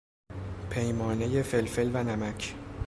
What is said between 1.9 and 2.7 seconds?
و نمک